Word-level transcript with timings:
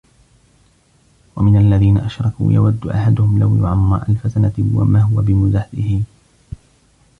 وَمِنَ 1.35 1.57
الَّذِينَ 1.57 1.97
أَشْرَكُوا 1.97 2.51
ۚ 2.51 2.53
يَوَدُّ 2.53 2.87
أَحَدُهُمْ 2.87 3.39
لَوْ 3.39 3.63
يُعَمَّرُ 3.65 4.01
أَلْفَ 4.09 4.31
سَنَةٍ 4.35 4.53
وَمَا 4.75 5.01
هُوَ 5.01 5.21
بِمُزَحْزِحِهِ 5.21 6.01